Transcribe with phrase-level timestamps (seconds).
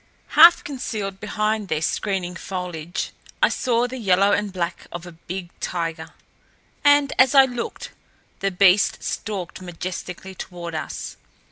[0.29, 3.11] Half concealed behind their screening foliage
[3.43, 6.15] I saw the yellow and black of a big tiger,
[6.83, 7.91] and, as I looked,
[8.39, 11.17] the beast stalked majestically toward us.